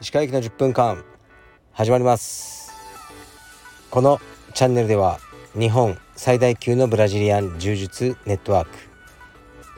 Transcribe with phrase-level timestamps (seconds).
[0.00, 1.02] 石川駅の10分間
[1.72, 2.72] 始まります。
[3.90, 4.20] この
[4.52, 5.18] チャンネルでは
[5.58, 8.70] 日本最大級のブラジリアン柔術ネットワーク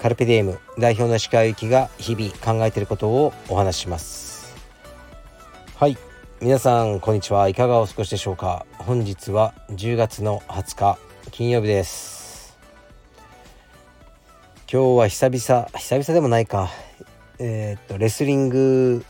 [0.00, 4.53] カルペディエム代表の石川由紀が日々考えていることをお話しします。
[5.77, 5.96] はい。
[6.41, 7.48] 皆さんこんにちは。
[7.48, 8.66] いかがお過ごしでしょうか。
[8.79, 10.98] 本日は10月の20日
[11.30, 12.18] 金曜日です。
[14.71, 16.69] 今日は久々久々でもないか。
[17.38, 19.02] えー、っとレスリング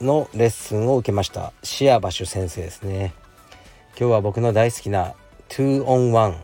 [0.00, 1.52] のレッスンを受けました。
[1.62, 3.12] シアバシュ先生ですね。
[4.00, 5.12] 今日は僕の大好きな
[5.50, 6.36] 2on1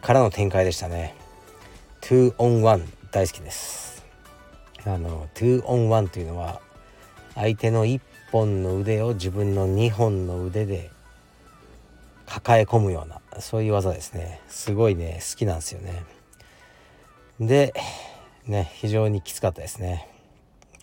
[0.00, 1.16] からの展開でしたね。
[2.02, 4.04] 2on1 大好きです。
[4.84, 6.60] あの 2on1 というのは
[7.34, 10.92] 相手の1本の腕を自分の2本の腕で
[12.24, 14.40] 抱え込むようなそういう技ですね。
[14.46, 16.21] すごいね好きなんですよね。
[17.46, 17.74] で
[18.46, 20.08] ね非常にきつかったですね。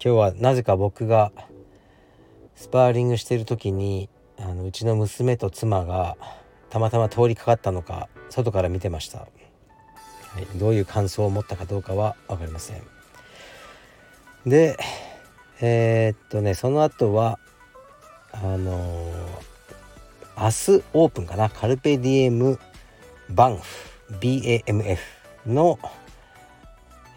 [0.03, 1.31] 今日はなぜか僕が
[2.55, 6.17] スパーリングしてる時にあのうちの娘と妻が
[6.69, 9.27] たまたま通りかかったのか外から見てました、は
[10.53, 12.81] い、どういう感想を持ったかどうかは分かりません。
[14.45, 14.77] で
[15.61, 17.39] えー、っとねその後は
[18.31, 21.49] あのー、明日オープンかな。
[21.49, 22.59] カルペディエム
[23.29, 23.89] バンフ。
[24.19, 24.97] BAMF
[25.45, 25.77] の、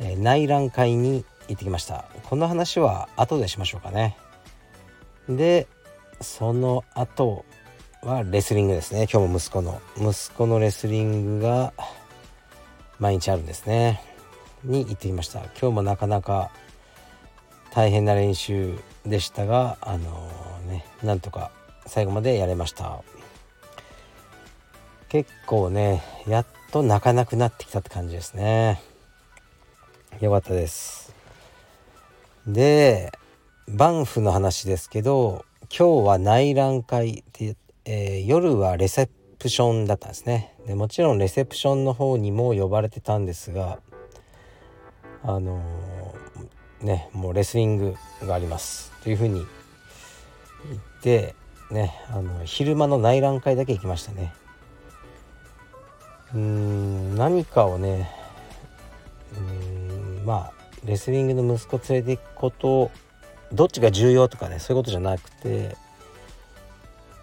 [0.02, 2.04] え、内覧会に行ってきました。
[2.24, 4.16] この話は後でしましょうかね。
[5.28, 5.68] で
[6.20, 7.44] その後
[8.02, 9.06] はレスリングですね。
[9.12, 9.80] 今日も息子の。
[9.96, 11.72] 息子のレスリングが
[12.98, 14.02] 毎日あるんですね。
[14.64, 15.40] に行ってきました。
[15.60, 16.50] 今日もなかなか
[17.72, 21.50] 大変な練習でしたがあのー、ねなんとか
[21.86, 23.02] 最後までやれました。
[25.08, 28.80] 結構ねやっと泣かなくなってきたって感じですね。
[30.22, 31.12] よかったです。
[32.46, 33.10] で
[33.68, 40.54] バンフの話ですけど今日は内覧会で、えー、夜はレセプションだったんですね。
[40.64, 43.80] でもちろんレセプションの方にも呼ばれてたんですが
[45.24, 49.44] あのー、ねもうレスリングがありますというふうに
[50.68, 51.34] 言って
[51.72, 54.32] ねあの昼間の内覧会だけ行きましたね。
[56.32, 58.08] うん何かをね
[59.36, 59.61] うん
[60.24, 62.90] まあレスリングの息子連れていくこと
[63.52, 65.76] どっちが重要とかねそういうことじゃなくて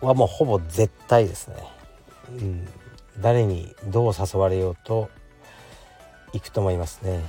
[0.02, 1.56] はもうほぼ絶対ですね、
[2.30, 2.68] うん、
[3.20, 5.10] 誰にどう誘われようと
[6.34, 7.22] 行くと思いますね。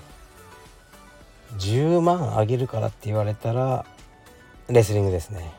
[1.59, 3.85] 10万あげるからって言われたら
[4.69, 5.53] レスリングですね。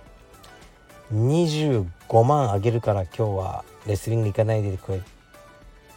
[1.13, 5.01] 25万あげるから今日はレスリング行かないでこいっ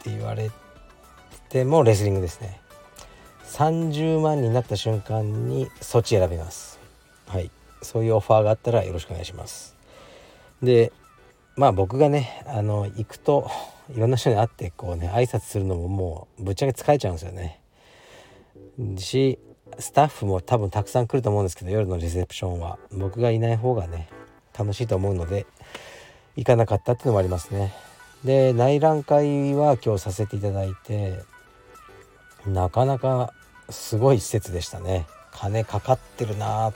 [0.03, 0.51] て言われ
[1.49, 2.61] てもレスリングですね。
[3.55, 6.81] 30万になった瞬間にそっち選びます。
[7.29, 7.53] はい。
[7.83, 9.77] そういうオファーがあったらよろしくお願いします。
[10.61, 10.93] で
[11.55, 13.49] まあ僕がねあの行くと
[13.95, 17.61] いろんな人に会ってこうね挨拶するのももうぶっちゃけ疲れちゃうんですよね。
[18.99, 19.39] し
[19.79, 22.81] スタッフも多分たくさん来ると思うんですけど夜のレセプションは。
[22.91, 24.09] 僕がいない方がね
[24.59, 25.47] 楽しいと思うので
[26.35, 27.73] 行かなかったっていうのもありますね。
[28.25, 31.23] で内覧会は今日させていただいて
[32.47, 33.33] なかなか
[33.71, 35.07] すごい施設でしたね。
[35.33, 36.73] 金かかってるな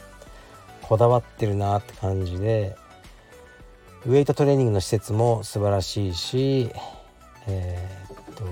[0.83, 2.77] こだわってるなって感じで。
[4.07, 6.71] ウェイトトレーニングの施設も素晴らしいし、
[7.47, 8.45] えー、っと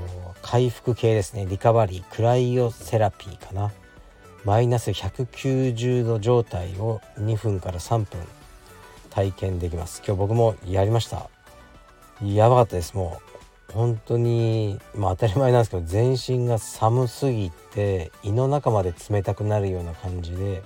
[0.42, 1.46] 回復系ですね。
[1.46, 3.72] リカバリークライオセラピーかな。
[4.44, 8.20] マイナス190度状態を2分から3分
[9.10, 10.02] 体験できます。
[10.06, 11.30] 今日僕もやりました。
[12.22, 13.35] やばかったですもう。
[13.72, 20.62] 本当にまあ当たり前なんですけど全身が寒すぎて胃の中まで冷たくなるような感じで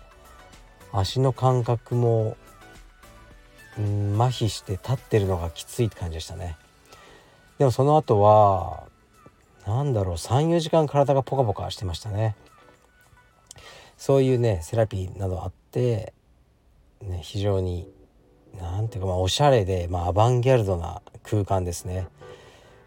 [0.93, 2.37] 足の感覚も
[3.78, 6.56] うん麻痺して立ってるのがきついって感じでしたね。
[7.59, 8.84] でもその後は
[9.66, 12.37] 何だろう34時間体がポカポカしてましたね。
[13.97, 16.15] そういうねセラピーなどあって、
[17.03, 17.92] ね、非常に
[18.59, 22.09] 何ていうかまあおしゃれで、まあ、アバンギャルドな空間ですね。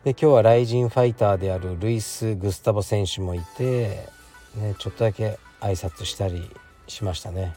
[0.04, 4.10] で今日はライジンファイターであるルイス・グスタボ選手もいて、
[4.56, 6.52] ね、ちょっとだけ挨拶したり
[6.88, 7.56] しましたね。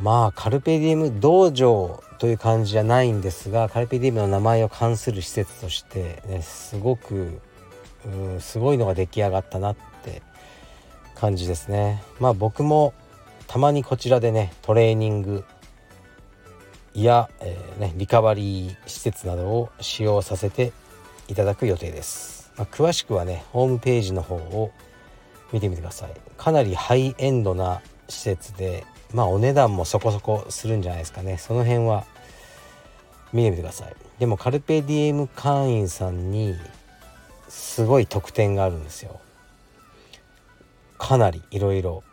[0.00, 7.40] まあカルペディウム道場という感じじゃないんですがカルペディウムの名前を冠する施設として、ね、すごく
[8.38, 10.22] すごいのが出来上がったなって
[11.16, 12.04] 感じですね。
[12.20, 12.94] まあ僕も
[13.48, 15.44] たまにこちらでねトレーニング
[16.94, 20.72] や、えー、ね、リカバリー施設などを使用させて
[21.28, 22.52] いただく予定です。
[22.56, 24.70] まあ、詳しくはねホームページの方を
[25.52, 26.10] 見てみてください。
[26.36, 28.84] かなりハイエンドな施設で
[29.14, 31.38] まあお値段もそこそこするんじゃないですかね。
[31.38, 32.04] その辺は
[33.32, 33.94] 見てみてください。
[34.18, 36.54] でもカルペディエム会員さんに
[37.48, 39.20] すごい特典があるんですよ。
[40.98, 42.04] かなりいろいろ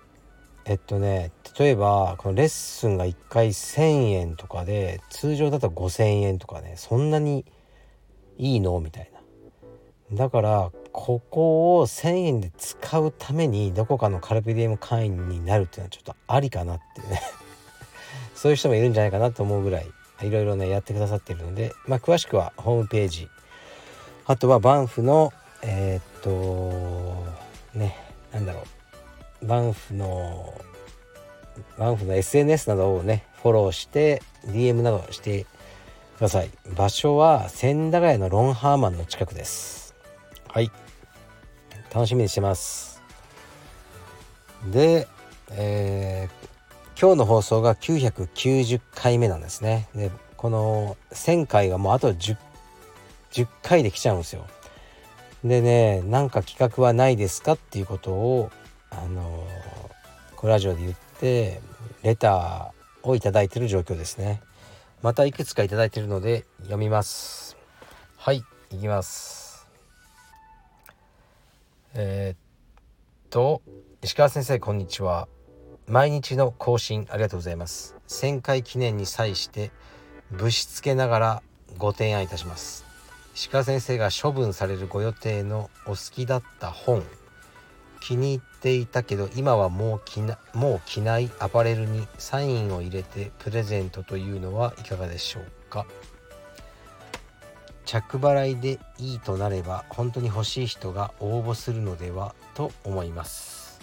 [0.69, 7.44] えっとね例えばこのレッスンが1回1,000円とかで通常だと5,000円とかねそんなに
[8.38, 8.80] いいの？
[8.80, 9.19] みたいな。
[10.16, 17.21] だからここを1,000円で使うためにどこかのカルペディエム会員になるっていうのはちょっとありかなっていうね。
[18.36, 19.88] そういう人もいるんじゃないかなと思うぐらい
[20.21, 23.27] いろいろねやってくださってるので、まあ、詳しくはホームページ。
[24.27, 25.33] あとはバンフの
[25.63, 27.25] えー、っと
[27.77, 27.98] ね
[28.31, 28.79] なんだろう。
[29.44, 30.53] バンフの
[31.77, 35.45] バンフの SNS などをねフォローして DM などして
[36.18, 36.50] ください。
[36.75, 39.95] 場所は千駄ヶ谷のロンハーマンの近くです。
[40.47, 40.71] はい。
[41.94, 43.01] 楽しみにしてます。
[44.71, 45.07] で、
[45.51, 49.88] えー、今日の放送が990回目なんですね。
[49.95, 52.38] でこの1000回がもうあと 10,
[53.31, 54.45] 10回で来ちゃうんですよ。
[55.44, 58.51] でねなんか企画はないですかっていうことを
[58.91, 59.47] あの
[60.36, 61.62] こラジオで言って
[62.03, 64.41] レターを頂いてる状況ですね。
[65.01, 67.57] またいくつか頂いてるので読みます。
[68.18, 69.68] はいいきます。
[71.94, 72.38] えー、っ
[73.30, 73.62] と
[74.01, 75.27] 石川先生こんにちは。
[75.88, 77.95] 毎日の更新ありがとうございます。
[78.07, 79.71] 旋回記念に際して
[80.31, 81.44] ぶしつけながら
[81.77, 82.85] ご提案いたします。
[83.51, 87.03] 鹿先生が処分されるご予定のお好きだった本
[88.01, 95.86] 気に入っていたけど今はもう着なもう着ないアパレルにサインを入れてプレゼントというのはいかがでしょうか？
[97.86, 103.80] 着払いでいいとなれば本当に欲しい人が応募するのではと思います。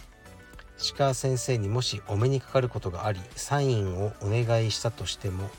[0.97, 5.51] 鹿先生にもしお目にかかることがありサインをお願いしたとしても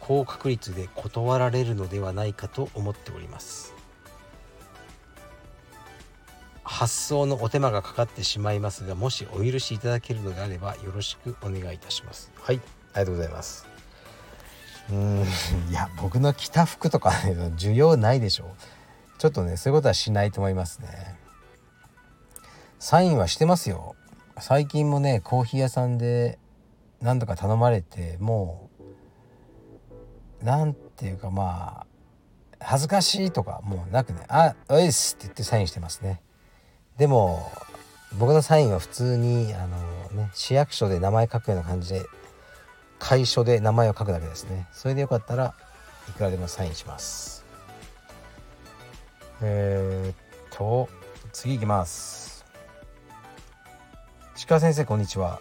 [0.00, 3.75] 高確率で断られるのではないかと思っております。
[6.68, 12.32] 発送のお手間がかかってしまいますがもしお許しいただけるのであればよろしくお願いいたします。
[12.40, 12.60] はい
[12.92, 13.66] ありがとうございます。
[14.90, 15.24] うん
[15.70, 18.50] いや僕の着た服とか、ね、需要ないでしょ
[19.18, 21.16] ちょっとねそういうことはしないと思いますね。
[22.80, 23.94] サインはしてますよ。
[24.38, 26.38] 最近もねコーヒー屋さんで
[27.00, 28.70] 何とか頼まれても
[30.40, 31.86] うなんていうかまあ
[32.58, 36.20] 恥ずかしいとかもうなくね「あおいっす」って言ってサインしてますね。
[36.98, 37.50] でも
[38.18, 39.76] 僕のサインは普通にあの
[40.14, 42.06] ね市役所で名前書くような感じで
[42.98, 44.66] 会所で名前を書くだけですね。
[44.72, 45.54] それでよかったら
[46.08, 47.44] いくらでもサインします。
[49.42, 50.88] えー、っと
[51.32, 52.46] 次いきます。
[54.48, 55.40] 鹿先生こんにちは。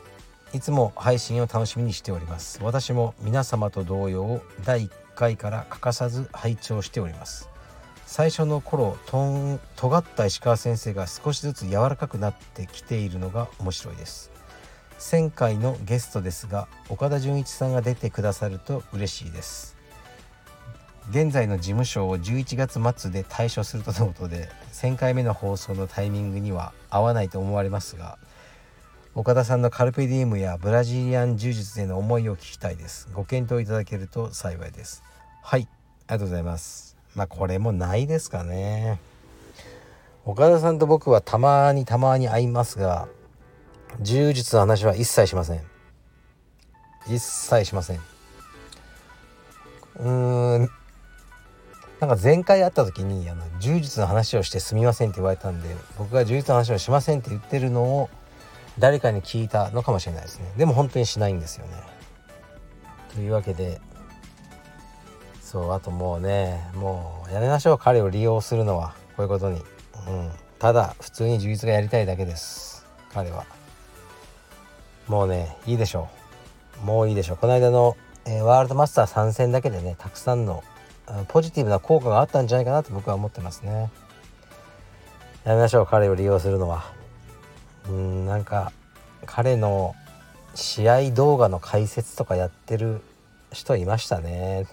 [0.53, 2.59] いつも配信を楽しみにしております。
[2.61, 7.49] 私も皆様と同様第1回から欠かさず拝聴しております。
[8.05, 14.31] 最初の頃とん尖った石川先生が少しずつ柔らかくなってきているのが面白いです。
[15.11, 19.75] 前回のゲストですが岡田准一さんが出てくださると嬉しいです。
[21.09, 28.17] 現在の事務所を11月末で退所するとのことで1000回目の放送のタイミングには合わないと思われますが
[29.13, 33.07] 岡田さんのカルペディウムやブラジリアン柔術での思いを聞きたいです。
[33.13, 35.03] ご検討いただけると幸いです。
[35.43, 35.69] はいあり
[36.15, 36.94] がとうございます。
[37.15, 38.99] まあこれもないですかね。
[40.25, 43.07] 岡田さんと僕はたまにたまに会いますが
[44.01, 45.61] 柔術の話は一切しません。
[47.07, 47.99] 一切しません。
[49.97, 50.69] うーん
[51.99, 58.09] なんか前回会った時にあの柔術の話をしてすみませんって言われたんで僕が柔術の話をしませんって言ってるのを
[58.77, 60.51] 誰かに聞いたのかもしれないですね。
[60.57, 61.73] でも本当にしないんですよね。
[63.13, 63.79] というわけで
[65.45, 67.77] そうあともうねもうやめましょう。
[67.77, 68.95] 彼を利用するのは。
[69.15, 69.59] こういうことに、
[70.07, 72.83] うん、ただ普通に充実がやりたいだけです。
[73.13, 73.45] 彼は。
[75.07, 76.09] もうねいいでしょ
[76.81, 76.85] う。
[76.85, 77.37] もういいでしょう。
[77.37, 80.63] この間の、えー、ワールドマスター参戦だけでねたくさんの
[81.27, 83.91] ポジティブな効果があったんじゃないかなと僕は思ってますね。
[85.43, 85.85] やめましょう。
[85.85, 86.91] 彼を利用するのは。
[87.87, 88.71] うんなんか
[89.27, 89.93] 彼の
[90.55, 93.01] 試合動画の解説とかやってる
[93.51, 94.65] 人いましたね。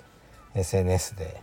[0.55, 1.41] SNS で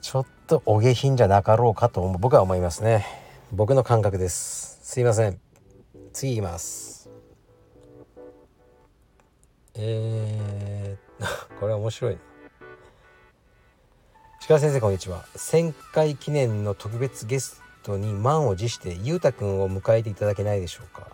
[0.00, 3.06] ちょっとお下品じゃなかろうかと僕は思いますね。
[3.52, 4.78] 僕の感覚です。
[4.82, 5.38] すいません。
[6.12, 7.10] 次いきます。
[9.74, 11.26] えー、
[11.60, 12.18] これ面白い。
[14.40, 15.24] 鹿川先生こんにちは。
[15.36, 21.08] 1000回記念の特別ゲストに満を持してゆうたくんを迎えていただけないでしょうか。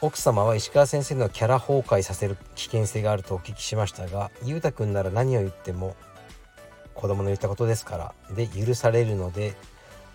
[0.00, 5.96] 奥様は石川先生のキャラ崩壊させる危険性があるとお聞きしましたがゆうたくんなら何を言っても
[6.94, 9.56] 子供の言ったことですからで許されるので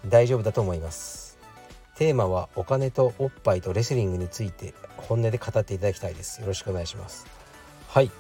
[0.07, 1.37] 大丈夫だと思います。
[1.95, 6.41] テーマはお金とおっぱいとレスリングについて本音で語っていただきたいです。
[6.41, 7.25] よろしくお願いします。
[7.87, 8.11] はい。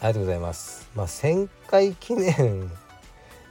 [0.00, 0.88] ありがとうございます。
[0.94, 2.70] まあ1000回記念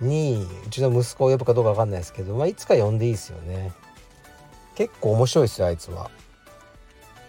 [0.01, 3.72] にうちの息子を呼ぶかどうかわかんないですけど、まあ、いつか呼んでいいですよね。
[4.75, 6.10] 結構面白いですよあいつは。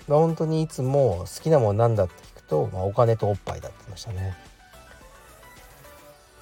[0.09, 4.37] まあ、本当にいつも好きなものなんだって聞くと、まあ、お金とおっぱいだってましたね。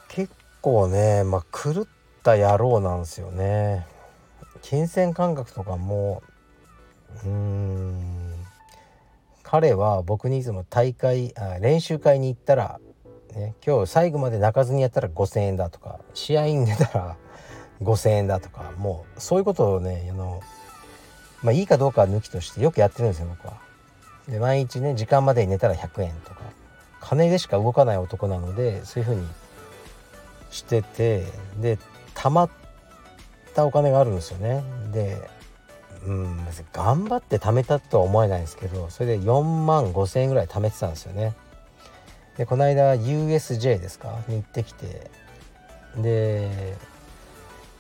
[0.09, 1.87] 結構ね、まあ、狂っ
[2.23, 3.87] た野郎なんですよね。
[4.63, 6.23] 金銭感覚とかも
[7.25, 8.35] うーん
[9.43, 12.81] 彼は僕にいつも大会あ練習会に行ったら、
[13.35, 17.17] ね、今日最後まで泣かずにやったら5,000円だとか試合に出たら
[17.83, 20.41] 5,000円だとかもうそういうことをねあの
[21.45, 23.55] まあいいかどうかは抜きとしてよくやってるんですよ僕は。
[24.29, 26.41] で毎日ね時間までに寝たら100円とか
[27.01, 29.29] 金でしか動かない男なのでそういう風に
[30.51, 31.27] してて
[31.61, 31.79] で
[32.15, 32.51] たまっ
[33.55, 34.65] たお金があるんですよね。
[34.93, 35.29] で
[36.07, 36.39] うん
[36.73, 41.35] 頑張って貯めたとは思えないんですけどそれで4万5,000円ぐらい貯めてたんですよね。
[42.37, 44.19] でこの間 USJ ですか？
[44.29, 45.11] に行ってきて
[45.97, 46.77] で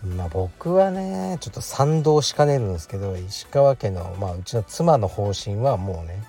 [0.05, 6.23] まあ僕はねちょっと賛同しかねるんですけど石川家の、まあ、うちの妻の方針はもうね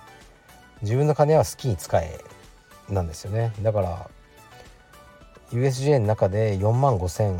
[0.82, 2.20] 自分の金は好きに使え
[2.90, 3.54] なんですよね。
[3.62, 4.10] だから
[5.52, 7.36] USJ の中で4万5千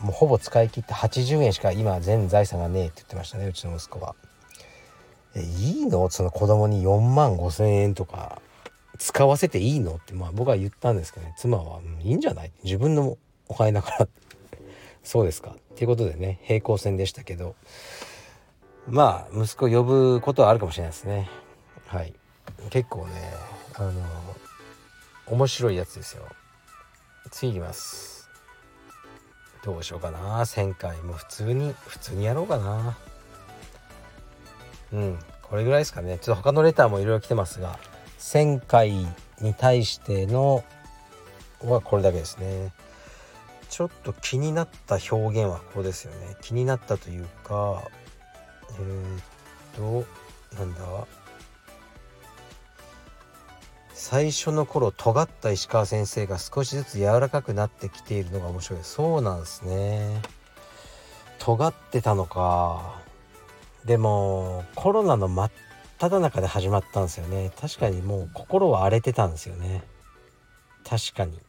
[0.00, 4.14] もうほぼ使い切って80円しか今全財産がねえって言ってましたねうちの息子は。
[5.34, 6.08] えいいの？
[6.10, 8.40] その子供に4万5千円とか
[8.98, 9.96] 使わせていいの？
[9.96, 12.52] ってまあ僕は言ったんですけどね妻は、いいんじゃない？
[12.62, 13.16] 自分の
[13.48, 14.08] お金だから
[15.04, 15.50] そうですか。
[15.50, 17.54] っていうことでね平行線でしたけど。
[18.88, 21.30] まあ息子を呼ぶことはあるかもしれないですね。
[21.86, 22.12] はい。
[22.70, 23.32] 結構ね
[23.76, 23.92] あの
[25.26, 26.24] 面白いやつですよ。
[27.30, 28.28] 次いきます。
[29.64, 30.40] どうしようかな。
[30.42, 32.98] 1000回も普通に普通にやろうかな。
[34.92, 35.18] うん。
[35.42, 36.18] これぐらいですかね。
[36.18, 37.78] ちょっと他のレターもいろいろ来てますが
[38.18, 38.90] 1000回
[39.40, 40.62] に対しての
[41.62, 42.72] はこれだけですね。
[43.74, 46.36] ちょっと気になった表現はここですよね。
[46.40, 47.82] 気になったというか
[48.78, 50.04] えー、っ
[50.54, 50.80] となんだ？
[53.92, 58.80] 最初の頃尖った石川先生が少しずつ柔らかくなってきているのが面白い。
[58.84, 60.22] そうなんですね。
[61.40, 63.00] 尖ってたのか。
[63.84, 65.50] でもコロナの真っ
[65.98, 67.50] 只中で始まったんですよね。
[67.60, 69.82] 確かにもう心は荒れてたんですよね。
[70.88, 71.40] 確かに。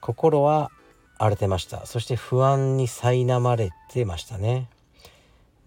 [0.00, 0.70] 心は
[1.18, 1.86] 荒れてました。
[1.86, 4.68] そして不安に苛まれてましたね。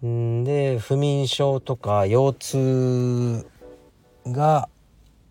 [0.04, 3.46] んで不眠症とか腰痛
[4.26, 4.68] が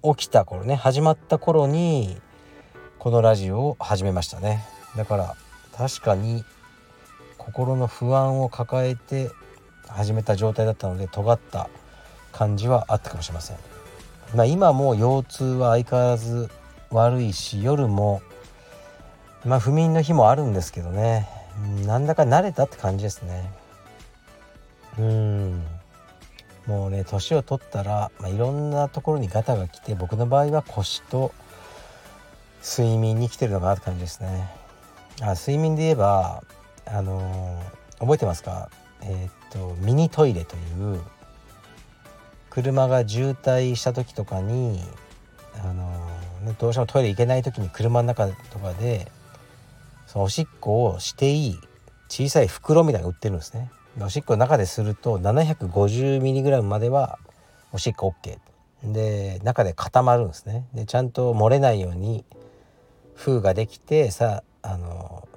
[0.04, 2.18] 起きた頃ね始まった頃に
[3.00, 4.66] このラジオを始めましたね。
[4.96, 5.36] だから
[5.76, 6.44] 確かに
[7.38, 9.30] 心の不安を抱えて
[9.88, 11.70] 始めた状態だったので尖った
[12.34, 13.58] 感じはあったかもしれません。
[14.36, 16.50] まあ今も腰痛は相変わらず
[16.90, 18.22] 悪いし夜も
[19.48, 21.28] まあ不眠の日もあるんですけどね。
[21.86, 23.50] なんだか慣れたって感じですね。
[25.00, 25.64] うん。
[26.68, 31.32] もうね年を取ったら、まあ、いろんなところにガタが来て僕の場合は腰と
[32.62, 34.50] 睡眠に来てるのかなって感じですね。
[35.22, 36.44] あ睡眠で言えば
[36.86, 38.70] あのー、覚えてますか？
[39.02, 40.60] えー、っとミニトイレとい
[40.96, 41.00] う
[42.50, 44.82] 車が渋滞した時とかに
[45.64, 49.10] あのー、どうしてもトイレ行けない時に車の中とかで
[50.18, 51.60] そのおしっこをしていい
[52.10, 53.70] 小さい袋みたいな売ってるんですね。
[54.02, 57.20] おしっこの中ですると 750mg までは
[57.72, 58.40] おしっこ OK
[58.84, 60.66] で中で固まるんですね。
[60.74, 62.26] でちゃんと漏れないように
[63.14, 65.28] 封ができてさあの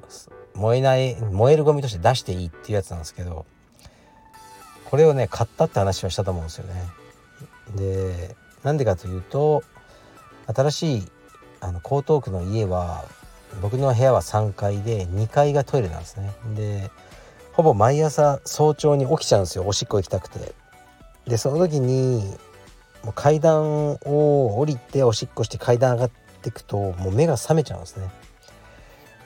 [0.54, 3.44] 燃えない燃えるゴミとして出していいっていうやつなんですけど
[4.87, 6.84] これをね買ったって話はしたと思うんですよね。
[7.76, 9.62] でなんでかというと
[10.46, 11.02] 新しい
[11.60, 13.04] あの江東区の家は
[13.61, 16.33] 僕の部屋は3階で2階がトイレなんですね。
[16.54, 16.90] で
[17.52, 19.66] ほぼ毎朝早朝に起きちゃうんですよ。
[19.66, 20.54] おしっこ行きたくて。
[21.26, 22.37] でその時に
[23.04, 26.11] もう階段を降りておしっこして階段上がっ
[26.42, 28.11] ていくともう目が覚めちゃうんですね。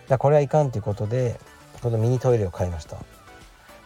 [0.09, 1.39] だこれはいかんということで
[1.83, 2.97] このミニトイレを買いました。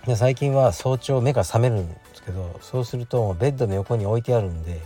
[0.06, 4.80] で最近は早朝目が覚めるんですけどそうするとベッドの横に置いてあるんで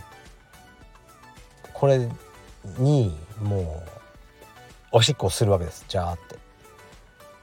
[1.71, 2.09] これ
[2.77, 3.92] にもう
[4.95, 5.85] おしっこをするわけです。
[5.87, 6.37] じゃあって。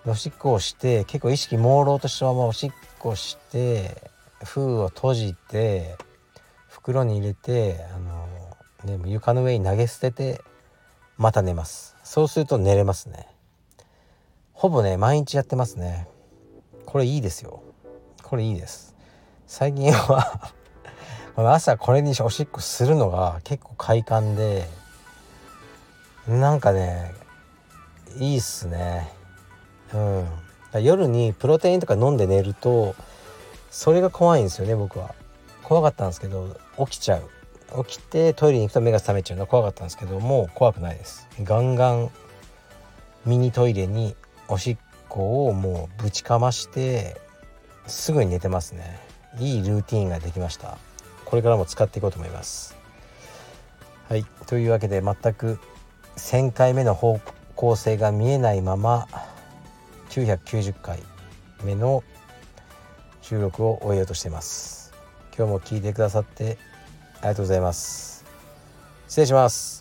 [0.06, 4.08] おしっこをして結構意識朦朧としたままおしっこして
[4.44, 5.96] 封を閉じて
[6.68, 7.98] 袋に入れてあ
[8.86, 10.42] の、ね、床の上に投げ捨てて
[11.18, 11.96] また寝ます。
[12.04, 13.26] そうすると寝れますね。
[14.52, 16.06] ほぼね毎日やってますね。
[16.86, 17.64] これいいですよ。
[18.22, 18.94] これいいです。
[19.48, 20.52] 最近は
[21.34, 24.68] 朝これにおしっこするのが結構快感で
[26.28, 27.12] なんかね
[28.18, 29.12] いいっすね。
[29.94, 30.82] うん。
[30.82, 32.94] 夜にプロテインとか飲んで寝ると
[33.70, 35.14] それが怖いんですよね僕は。
[35.62, 37.84] 怖かったんですけど起きちゃう。
[37.84, 41.28] 起きてトイレに行くと目が覚めちゃうのは怖かったんですけどもう怖くないです。
[41.42, 42.10] ガンガン
[43.26, 44.16] ミニトイレに
[44.48, 47.20] おしっこをもうぶちかまして
[47.86, 48.98] すぐに寝てますね。
[49.38, 50.78] いいルーティンができました。
[51.24, 52.76] これからも使っていこうと思います。
[54.08, 54.24] はい。
[54.46, 55.60] というわけで全く
[56.16, 57.20] 1000回目の方
[57.60, 59.06] 構成が見えないまま
[60.08, 60.98] 990回
[61.62, 62.02] 目の
[63.20, 64.94] 収録を終えようとしています。
[65.36, 66.56] 今日も聞いてくださって
[67.16, 68.24] ありがとうございます。
[69.08, 69.79] 失礼します。